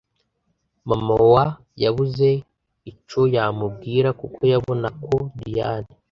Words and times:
Mama 0.89 1.15
wa 1.33 1.45
yabuze 1.83 2.29
icoyomubwira 2.91 4.09
kuko 4.19 4.41
yabonako 4.51 5.15
Diane 5.41 5.91